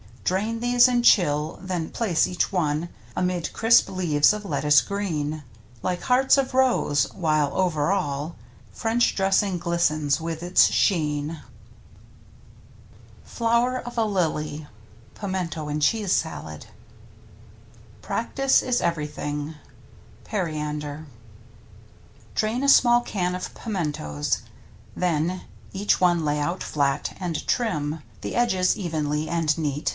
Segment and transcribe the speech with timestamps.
[0.23, 5.43] Drain these and chill, then place each one Amid crisp leaves of lettuce green,
[5.83, 8.35] Like hearts of rose, while over all
[8.71, 11.27] French dressing glistens with its sheen.
[11.41, 11.41] ^'
[13.27, 14.67] ^ w Htl^m^tr Mtttiptu FLOWER OF A LILY
[15.15, 16.67] (pimento and cheese salad)
[18.01, 19.55] Practice is everything.—
[20.23, 21.05] Periander.
[22.35, 24.39] Drain a small can of Pimentoes,
[24.95, 25.41] Then
[25.73, 29.89] each one lay out flat, and trim The edges evenly and neat.